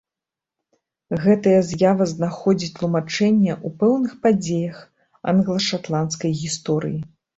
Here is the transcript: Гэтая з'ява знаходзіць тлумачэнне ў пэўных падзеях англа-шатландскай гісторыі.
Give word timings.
Гэтая 1.25 1.59
з'ява 1.69 2.07
знаходзіць 2.13 2.71
тлумачэнне 2.79 3.51
ў 3.65 3.79
пэўных 3.83 4.15
падзеях 4.27 4.77
англа-шатландскай 5.33 6.31
гісторыі. 6.45 6.99